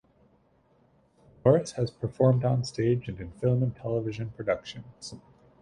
[1.45, 5.13] Norris has performed on stage and in film and television productions.